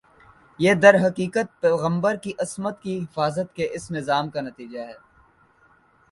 یہ 0.59 0.73
درحقیقت 0.73 1.61
پیغمبر 1.61 2.15
کی 2.15 2.31
عصمت 2.39 2.81
کی 2.81 2.97
حفاظت 2.99 3.53
کے 3.55 3.67
اس 3.73 3.89
نظام 3.91 4.29
کا 4.29 4.41
نتیجہ 4.41 4.79
ہے 4.79 4.93